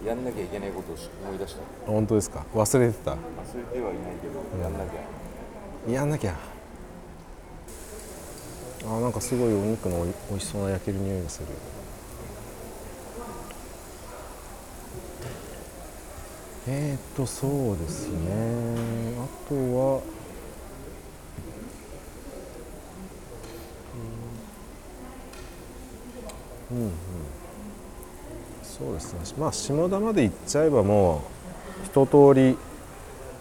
[0.06, 1.62] やんなきゃいけないことを思い出した。
[1.88, 2.46] 本当ですか？
[2.54, 3.12] 忘れてた？
[3.12, 5.92] 忘れてはいないけど、やんなきゃ。
[5.92, 6.36] やんなきゃ。
[8.86, 11.48] あなんかすごいお肉のおいしそうな焼ける匂いがする
[16.66, 19.16] えー、っとそうですね。
[19.20, 20.02] あとは
[26.72, 26.92] うんうん。
[28.64, 29.20] そうですね。
[29.38, 31.24] まあ下田まで行っちゃえばも
[31.84, 32.58] う一通り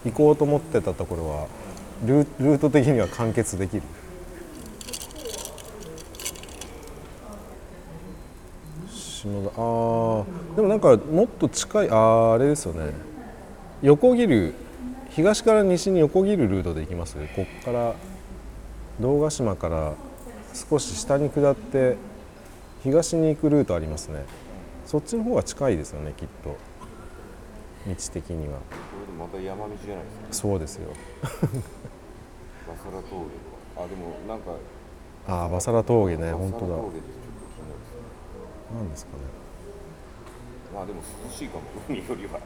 [0.05, 1.47] 行こうと思ってたところは
[2.05, 3.83] ルート的には完結できる。
[8.91, 13.12] 下田あーでもなんかもっと近いあーあれですよね。
[13.83, 14.53] 横切る
[15.09, 17.93] 東から西に横切るルートで行きますこっから
[19.01, 19.93] 堂ヶ島から
[20.53, 21.97] 少し下に下って
[22.81, 24.23] 東に行くルートありますね。
[24.85, 26.55] そっちの方が近いですよねきっと。
[27.87, 28.59] 道的には。
[28.59, 28.65] こ
[29.01, 30.27] れでまた山道じゃないですか。
[30.31, 30.93] そうですよ。
[31.21, 31.35] バサ
[32.89, 33.25] ラ峠
[33.75, 34.51] あでもなんか。
[35.27, 36.67] ああバサラ峠ね本当だ。
[36.67, 36.75] な
[38.81, 39.23] んですかね。
[40.73, 42.39] まあでも涼しいかも海よりは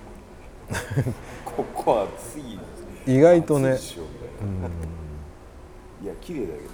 [1.45, 2.59] ここは暑い
[3.15, 3.71] 意外とね。
[3.71, 4.07] 暑いっしょみ
[6.01, 6.69] たいや綺麗だけど。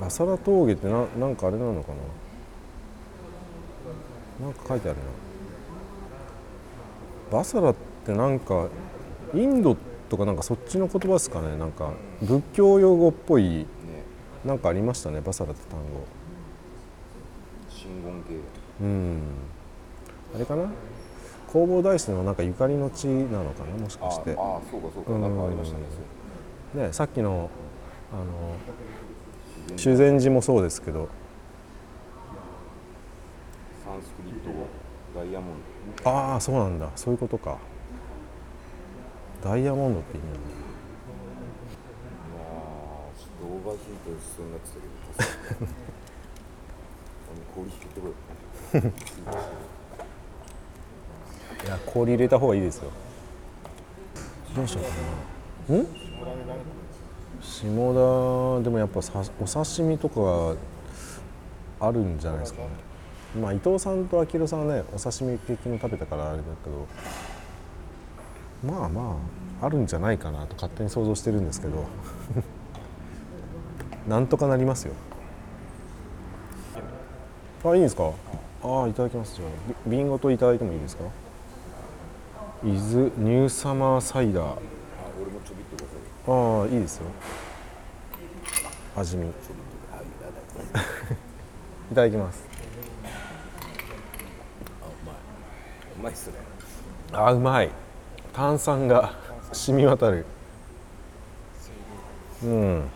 [0.00, 1.92] バサラ峠ってななんかあれなのか
[4.40, 4.46] な？
[4.46, 4.98] なんか書いてある
[7.30, 7.38] な。
[7.38, 7.74] バサラっ
[8.06, 8.68] てなんか
[9.34, 9.76] インド
[10.08, 11.56] とかなんかそっちの言葉ですかね？
[11.56, 13.66] なんか仏教用語っぽいね
[14.44, 16.06] なんかありましたねバサラって単語。
[17.68, 18.34] 真言系
[18.80, 19.20] うん。
[20.34, 20.70] あれかな？
[21.52, 24.34] 弘法大師のなんかゆかりの地なのかなもしああかして。
[24.34, 24.40] そ
[24.76, 25.12] うかそうか。
[25.12, 25.22] うん。
[25.22, 25.84] なんかありましたね。
[26.86, 27.48] ねさっきの
[28.12, 31.08] あの修善寺もそうですけど。
[33.84, 34.66] サンスクリット語
[35.14, 35.54] ダイヤモン
[36.04, 36.90] ああそうなんだ。
[36.96, 37.56] そういうことか。
[39.42, 40.40] ダイヤモンドって意味なんだ。
[42.30, 45.72] ドいやーちょっとオーバーヒートしそうになってたけど。
[47.28, 48.12] あの氷引けてこい
[51.64, 52.90] いや氷入れた方がいいですよ
[54.54, 54.90] どうしようか
[55.74, 55.80] な。
[55.80, 55.86] ん？
[57.40, 57.64] 下
[58.58, 60.54] 田でもやっぱさお刺身とかが
[61.88, 62.68] あるんじゃないですかね。
[63.40, 66.70] まあ伊藤さんと明さんはねお刺身的に食べたからあれだけ
[68.70, 69.16] ど、まあま
[69.60, 71.84] ああるんじゃないかなと勝手に想像してるんですけど、
[74.08, 74.94] なんとかなりますよ。
[77.64, 78.10] あいいんですか？
[78.64, 79.48] ああいただきますじゃあ
[79.86, 81.04] び瓶ごといただいてもいいですか？
[82.64, 84.44] 伊豆ニューサマーサイダー。
[84.50, 84.56] あ
[86.30, 87.06] ああいいですよ。
[88.96, 89.28] 味見。
[89.28, 89.32] い。
[91.94, 92.44] ただきます。
[95.98, 96.12] うまい。
[96.12, 96.34] っすね。
[97.12, 97.70] あうまい。
[98.32, 99.14] 炭酸が
[99.52, 100.26] 染み渡る。
[102.44, 102.90] うん。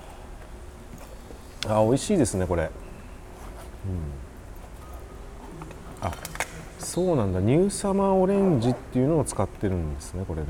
[1.68, 2.70] あ美味しいですねこれ、うん、あ
[6.92, 7.40] そうなんだ。
[7.40, 10.48] ニューサマーオレンジっていうのを使ってるんですねこれね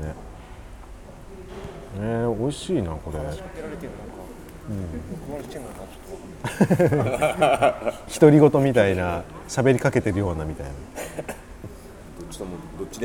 [2.01, 3.19] えー、美味しいなこれ。
[8.19, 10.73] 独り言みたいな喋りかけてるようなみたいな。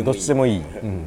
[0.03, 0.59] どっちでもいい。
[0.61, 1.05] うん、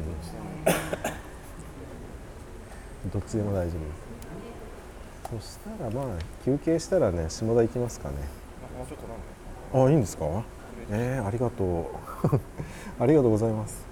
[3.12, 5.36] どっちでも大丈夫。
[5.36, 6.04] ですそしたらまあ
[6.46, 8.14] 休憩したらね下田行きますかね。
[9.74, 10.24] あいいんですか？
[10.90, 11.86] えー、ありがとう。
[13.02, 13.84] ありがとうございます。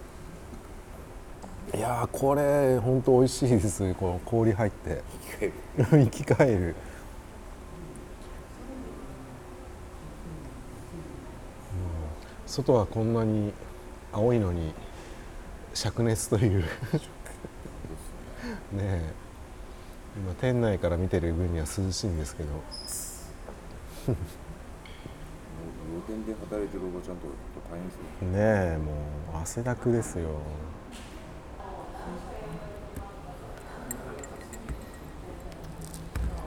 [1.74, 5.02] いやこれ本当美味しいですこう氷入って
[5.78, 6.58] 生き返る。
[6.58, 6.74] うん。
[12.46, 13.52] 外はこんなに
[14.12, 14.74] 青いのに
[15.74, 16.62] 灼熱という。
[16.62, 16.66] ね
[18.76, 19.12] え。
[20.16, 22.48] 今店内から見てる分には涼しいんですけど。
[26.06, 27.34] 露店で働いてるおばちゃんとか
[27.70, 28.00] 大変ですよ。
[28.28, 28.92] ねえも
[29.38, 30.28] う汗だくですよ。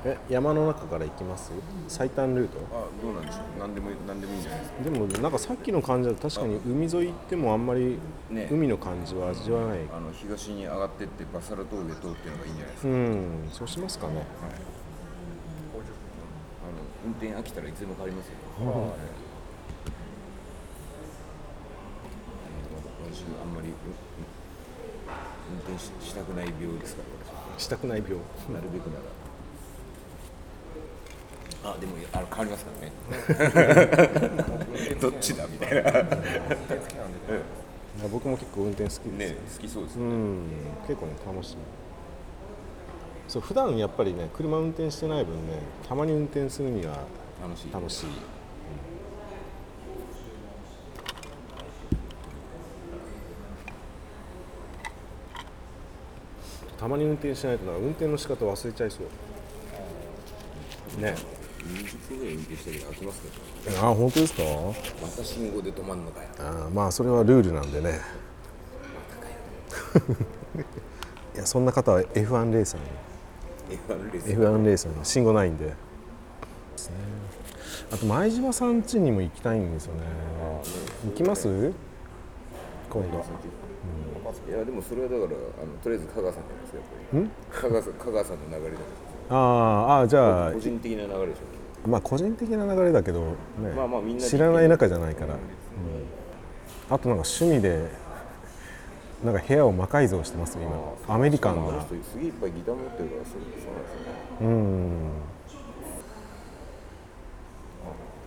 [0.05, 1.51] え山の中から行きます？
[1.87, 2.57] 最短ルート？
[2.73, 3.43] あどうなんでしょう。
[3.57, 4.83] 何でもいい何でもいいんじゃないですか？
[4.83, 7.97] でもなんかさっきの感じだと確かに海沿い行ってもあんまり
[8.29, 8.49] ね。
[8.51, 14.13] 海の感じは味わわない、あの東に上がってってバサラ峠通っていうのがいいんじゃないですか、うんそうしますかね。
[14.13, 14.25] あの
[17.05, 18.33] 運転飽きたらいつでも変わりますよ、
[18.65, 19.22] はい
[23.13, 23.67] 私あんまり
[25.51, 27.09] 運転ししたくない病ですから
[27.59, 28.13] したくない病。
[28.37, 29.03] 私なるべくなら。
[31.71, 32.91] あでもあの変わりますからね。
[34.99, 35.91] どっちだみたいな。
[35.91, 36.03] ね。
[38.11, 40.47] 僕も結構運転好きです、好きそうですね、うん。
[40.87, 41.57] 結構ね楽しい
[43.27, 47.05] そう普段やっぱりね車運転してない分ねたまに運転するには
[47.41, 47.71] 楽しい。
[47.71, 48.07] 楽しい、
[56.83, 58.97] たまに運転しないとな運転の仕方忘れちゃいそ
[60.97, 61.01] う。
[61.01, 61.15] ね。
[61.65, 63.21] 20分ぐらい運転しけど飽きます
[63.63, 64.43] けどあ本当ですか？
[65.01, 66.27] また信号で止まんのかよ。
[66.39, 68.01] あまあそれはルールなんでね。
[71.35, 73.79] いやそんな方は F1 レーサーに。
[73.87, 75.05] F1 レース F1 レーサーに。
[75.05, 75.67] 信号ないんで。
[75.67, 75.73] ね
[77.93, 80.01] あと前島さん家にも行きたいんですよね。
[81.05, 81.47] 行きます？
[82.89, 83.23] 今度
[84.47, 85.29] いやでもそれはだから
[85.61, 87.29] あのとりあえず香川さんじゃないですかやっぱり。
[87.51, 88.83] 香川さん香川さんの流れだか
[89.29, 91.89] あーあーじゃらあ個人的な流れでしょ。
[91.89, 93.27] まあ個人的な流れだけど、ね
[93.75, 95.39] まあまあみんなで知らない仲じゃないから、うん。
[96.89, 97.89] あとなんか趣味で
[99.23, 101.15] なんか部屋を魔改造してます今。
[101.15, 101.61] アメリカンな。
[101.61, 103.75] あの人すげえいっぱいギター持ってるからそうそうなんですよね。
[104.41, 104.99] うん。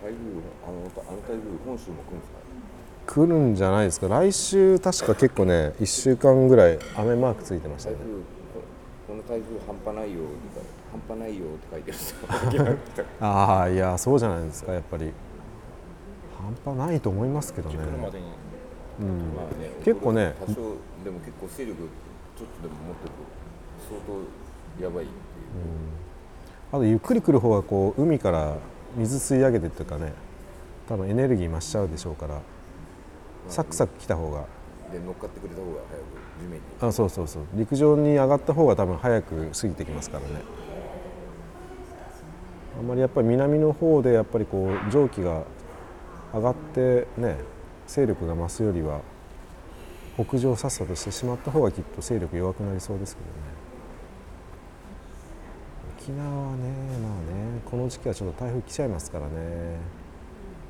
[0.03, 0.21] 台風
[0.65, 0.73] あの
[1.09, 2.36] あの台風本州も来るんですか？
[3.07, 7.95] 来るんじゃないですか来週確か結構ね1週間ぐらい雨マークついてましたね。
[7.97, 8.23] 台風こ
[9.07, 10.19] この台風半端ないよ
[10.91, 12.09] 半端ないよって書いてるんです
[12.99, 15.11] よああいやそうじゃないですかやっぱり。
[16.63, 17.75] 半端ないと思いますけどね。
[17.75, 17.87] うん。
[17.89, 18.09] まあ
[19.61, 20.53] ね結構ね多少
[21.03, 21.89] でも結構勢力
[22.37, 23.15] ちょっとでも持ってると
[23.89, 24.01] 相
[24.79, 25.17] 当やばいっていう。
[26.71, 28.57] あとゆっくり来る方がこう海から
[28.95, 30.13] 水吸い上げてっていうかね
[30.89, 32.41] 多分エネルギー増しちゃうでしょうから
[33.47, 34.45] サクサク来た方が。
[34.91, 36.03] で乗っかってくれた方が早く
[36.39, 36.61] 地面に。
[36.79, 37.43] あそうそうそう。
[37.55, 40.41] 陸上に上がった方が多分早く過ぎてきますからね。
[42.77, 45.43] あんまりやっぱり南の方でやっぱりこう蒸気が
[46.33, 47.37] 上がってね
[47.87, 49.01] 勢力が増すよりは
[50.15, 53.33] 北上さっさとしてしまった方がきっと勢力弱くなりそうですけどね。
[55.99, 56.69] 沖縄はね
[56.99, 59.31] まあねこの時期はちょっと台風来ちゃいますからね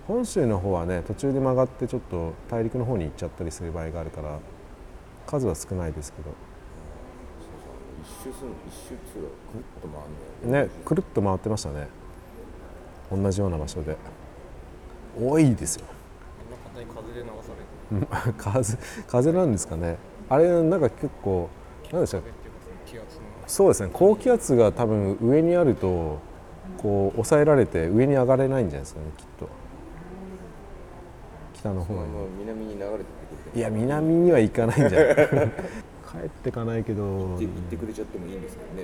[0.07, 4.39] 本州の方はね途中で曲がってちょっと大陸の方に行っちゃったりする場合があるから
[5.25, 6.29] 数は少ないですけど。
[8.01, 9.27] 一周する一周くる
[9.59, 10.01] っと回
[10.43, 10.71] るんだよね。
[10.85, 11.87] くるっと回ってましたね。
[13.11, 13.97] 同じような場所で。
[15.19, 15.85] 多いですよ。
[16.75, 17.51] こんな硬い風で流さ
[18.21, 18.77] れて 風
[19.07, 19.97] 風なんですかね。
[20.29, 21.49] あれなんか結構
[21.91, 22.21] 何でしたっ
[22.85, 23.01] け？
[23.45, 23.89] そうですね。
[23.91, 26.19] 高気圧が多分上にあると
[26.77, 29.49] こう抑えられて上に上がれないんじゃないですかねきっと
[31.59, 31.99] 北の方に。
[32.39, 33.03] 南に流れて
[33.57, 35.15] いや南には行かないんじゃない。
[36.07, 37.03] 帰ってかないけど。
[37.03, 37.39] 行っ
[37.69, 38.83] てくれちゃってもいいんですけどね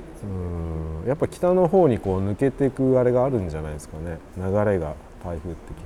[1.04, 1.08] うん。
[1.08, 4.18] やっぱ北の方にこう抜けていくあれがあるんじゃないですかね。
[4.38, 4.94] 流れが
[5.24, 5.78] 台風って基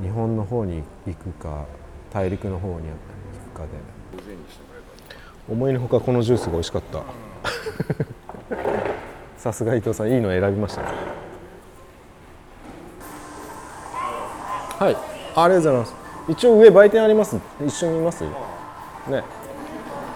[0.00, 0.08] 本。
[0.08, 1.64] 日本の方に行くか
[2.12, 2.80] 大陸の方に行
[3.54, 3.68] くかで。
[4.18, 4.82] 50円にしてもらえ
[5.48, 7.02] ば思いのほかこのジュースが美味しかった。
[9.38, 11.13] さすが伊藤さんいいの選びましたね
[14.78, 14.96] はい。
[14.96, 15.00] あり
[15.34, 15.94] がとうございます。
[16.28, 18.30] 一応上売店あります一緒に見ますね。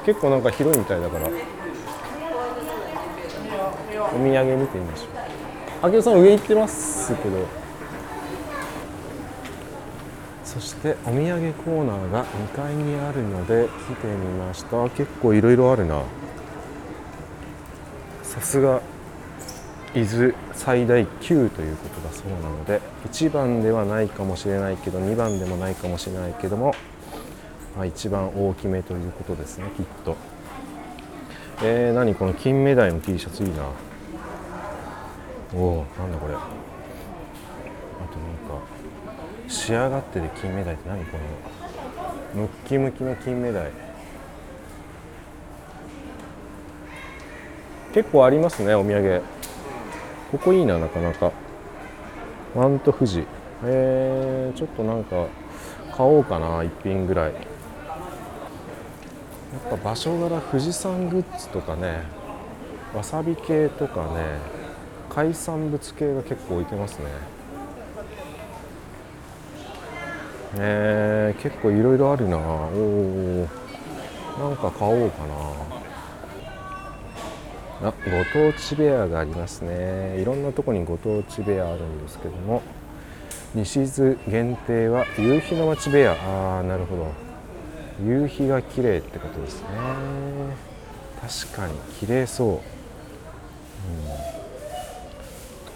[0.04, 1.28] 結構なんか広いみたいだから。
[1.28, 1.30] お
[4.12, 5.08] 土産見てみましょう。
[5.86, 7.46] あきおさん上行ってますけど。
[10.44, 14.88] そしてお土産コーナーが2階にあるので見てみました。
[14.90, 16.02] 結構いろいろあるな。
[18.22, 18.80] さすが。
[19.98, 22.80] 伊豆最大級ということだそうなので
[23.10, 26.72] 1番ではないかもしれないけど2番でもないかもしれないけども、
[27.76, 30.16] まあ、一番大きめということですねきっと。
[31.64, 33.64] えー、何この金目鯛の T シャツいいな。
[35.52, 36.34] おおなんだこれ。
[36.34, 36.44] あと
[38.54, 38.64] なんか
[39.48, 41.18] 仕上がってる金目鯛って何こ
[42.36, 43.72] のムッキムキの金目鯛。
[47.92, 49.37] 結構ありますねお土産。
[50.30, 51.32] ここいいななかなか。
[52.54, 53.24] マント富士。
[53.64, 55.26] えー、ちょっとなんか
[55.96, 57.32] 買おうかな1品ぐらい。
[57.32, 57.42] やっ
[59.78, 62.02] ぱ場所柄富士山グッズとかね
[62.94, 64.38] わさび系とかね
[65.08, 67.06] 海産物系が結構置いてますね。
[70.56, 72.36] えー、結構いろいろあるな。
[72.36, 73.48] おお
[74.38, 75.77] なんか買おうかな。
[77.80, 77.94] あご
[78.32, 80.20] 当地ベアがありますね。
[80.20, 82.62] いろんなとこにご当地ベアあるんですけども。
[83.54, 87.06] 西津限定は夕日の街ベアああなるほど。
[88.04, 89.68] 夕日が綺麗ってことですね。
[91.46, 92.60] 確かに綺麗そう、うん、あ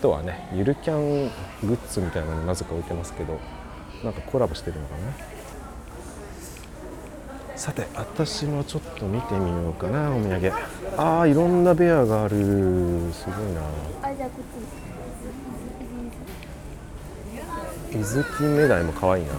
[0.03, 1.30] とはねゆるキャン
[1.64, 3.40] グッズみたいなのなぜか置いてますけど
[4.05, 5.32] なんかコラボしてるのかな。
[7.55, 10.53] さて私もちょっと見てみようかなお土産。
[10.96, 13.12] ああいろんなベアがある。
[13.12, 13.61] すごいな。
[14.03, 14.44] あじゃあこっ
[17.92, 19.32] ち伊豆金目鯛も可愛いな。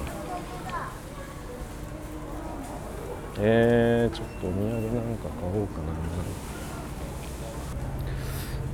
[3.39, 4.81] えー、ちょっとお土産なん
[5.17, 5.87] か買おうかな。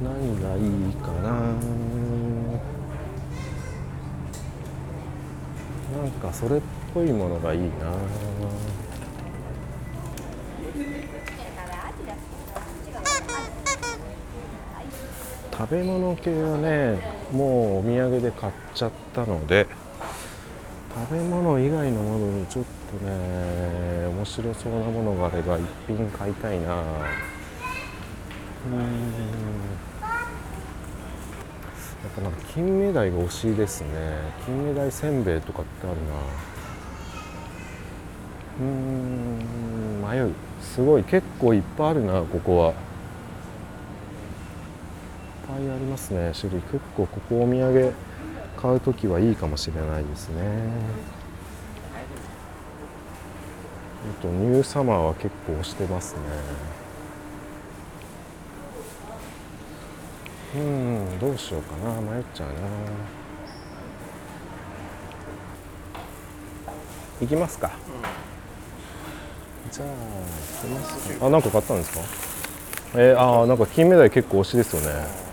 [0.04, 0.60] 何がい
[0.92, 1.30] いかな。
[5.98, 6.62] なんかそれっ
[6.94, 7.70] ぽいものがいいな。
[15.60, 16.98] 食べ物系はね
[17.34, 19.68] もうお土産で買っちゃったので
[20.96, 26.76] 食べ物以外のものにちょっとね面白そうなものがあれば一品買いたいな。
[28.68, 28.80] うん。
[32.00, 33.90] やっぱなんか金目鯛が推しいですね。
[34.46, 36.14] 金目鯛せんべいとかってあるな。
[38.62, 40.34] うん迷う。
[40.62, 42.89] すごい結構いっぱいあるなここは。
[45.50, 46.32] ぱいありますね。
[46.40, 46.62] 種類。
[46.62, 47.94] 結構ここお土産
[48.56, 50.44] 買う時はいいかもしれないですね。
[54.20, 56.20] あとニューサマーは結構押してますね。
[60.56, 62.02] うんどうしようかな。
[62.02, 62.54] 迷っちゃうな。
[67.22, 67.72] 行きますか、
[69.70, 69.94] じゃあ行
[70.70, 71.26] きますか。
[71.28, 72.00] あなんか買ったんですか？
[72.96, 75.29] えー、あなんか金目鯛結構推しですよね。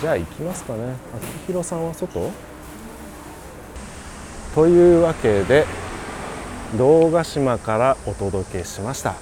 [0.00, 0.94] じゃあ行きますかね。
[1.16, 2.30] 秋広さんは外？
[4.54, 5.66] というわけで
[6.76, 9.14] 堂ヶ島からお届けしました。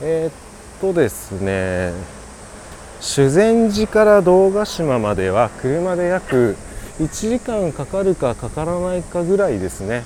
[0.00, 0.32] えー、っ
[0.80, 1.92] とですね
[3.00, 6.56] 修善寺から堂ヶ島までは車で約
[6.98, 10.04] 1時間かかるかかからないかぐらいですね。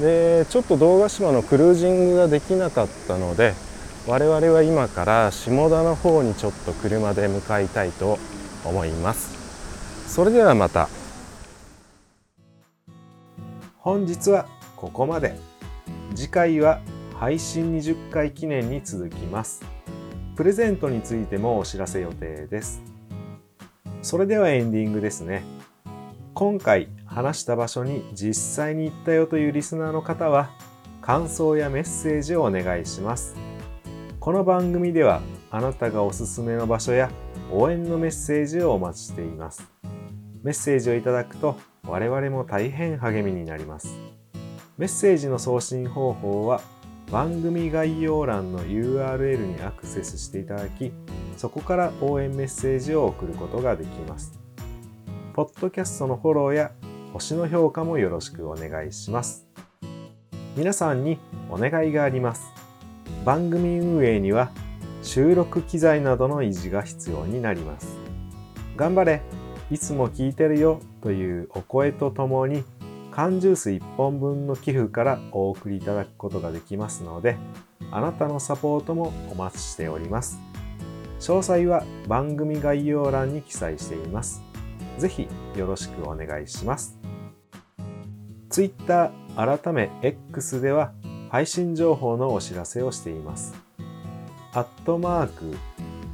[0.00, 3.54] でちょっと堂ヶ島のクルージングができなかったので
[4.04, 8.18] 我々は今から下田の方にちょっと車で向かいたいと
[8.64, 9.42] 思います。
[10.08, 10.88] それではまた。
[13.78, 14.46] 本日は
[14.76, 15.36] ここまで。
[16.14, 16.80] 次回は
[17.18, 19.64] 配信20回記念に続きます。
[20.34, 22.82] プレゼントについてもお知らせ予定です。
[24.02, 25.44] それではエンディングですね。
[26.34, 30.50] 今回話した場所に実際に行ったよというリスナーの方は
[31.00, 33.51] 感想やメッセージをお願いします。
[34.22, 35.20] この番組では
[35.50, 37.10] あなたがおすすめの場所や
[37.50, 39.68] 応援のメッセージをお待ちしています。
[40.44, 43.98] メッセージをいただくと我々も大変励みになります。
[44.78, 46.60] メッセージの送信方法は
[47.10, 50.92] 番組概要欄の URL にアクセスしていただき
[51.36, 54.38] そこから応援メッセージを送ることができます。
[55.34, 56.70] ポッドキャストのフォローや
[57.12, 59.48] 星の評価もよろしくお願いします。
[60.56, 61.18] 皆さんに
[61.50, 62.51] お願いがあります。
[63.24, 64.50] 番組運営には
[65.02, 67.96] 収録機材などの維持が必要になります
[68.76, 69.22] 頑張れ
[69.70, 72.64] いつも聞いてるよというお声とともに
[73.10, 77.36] 缶ジュース1本分の寄付からお送りいただくことができますので
[77.90, 80.38] あなたのサポートもお待ちしております。
[81.20, 84.42] 詳細は番組概要欄に記載しています。
[84.98, 86.98] ぜひよろしくお願いします。
[88.48, 90.92] Twitter 改め X では
[91.32, 93.54] 配信情報のお知らせをしています。
[94.52, 95.56] アットマーク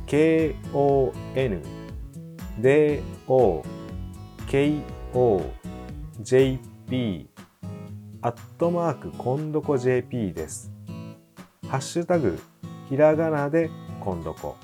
[0.07, 1.61] KON
[2.61, 3.65] DO
[4.47, 5.51] KO
[6.21, 7.31] JP
[8.23, 10.71] アットマークコンドコ JP です。
[11.69, 12.39] ハッシュタグ
[12.89, 14.55] ひらがなでコンドコ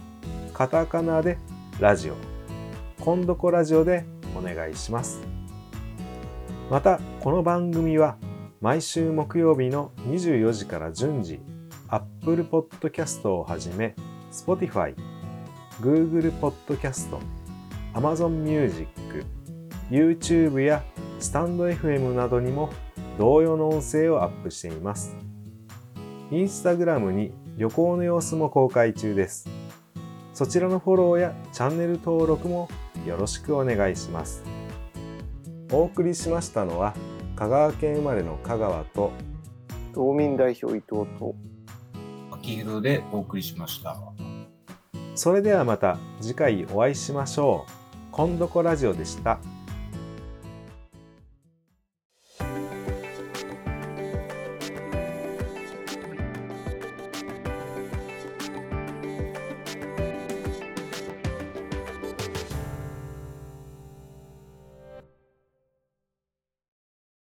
[0.52, 1.36] カタカナで
[1.80, 2.14] ラジオ
[3.00, 4.05] コンドコラジオで
[4.38, 5.20] お願いします。
[6.70, 8.16] またこの番組は
[8.64, 11.38] 毎週木曜日の24時から順次
[11.88, 13.94] Apple Podcast をはじめ
[14.32, 14.94] Spotify、
[15.82, 17.14] Google Podcast、
[17.92, 18.88] Amazon Music、
[19.90, 20.82] YouTube や
[21.20, 22.70] スタンド FM などにも
[23.18, 25.14] 同様の音声をアップしています。
[26.30, 29.46] インスタグラムに旅行の様子も公開中です。
[30.32, 32.70] そちらのフォローやチャンネル登録も
[33.06, 34.42] よろしくお願いします。
[35.70, 36.94] お送りしましたのは
[37.37, 39.11] 香川県生まれの香川と
[39.93, 41.35] 道民代表伊藤と
[42.30, 43.97] 秋広でお送りしました。
[45.16, 47.72] それではまた次回お会いしましょう。
[48.12, 49.39] 今度こラジオでした。